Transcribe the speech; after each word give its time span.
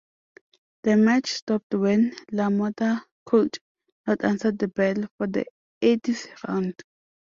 The 0.81 0.97
match 0.97 1.29
stopped 1.31 1.75
when 1.75 2.15
LaMotta 2.33 3.03
could 3.23 3.59
not 4.07 4.23
answer 4.23 4.51
the 4.51 4.67
bell 4.67 4.95
for 5.15 5.27
the 5.27 5.45
eighth 5.79 6.27
round. 6.47 6.81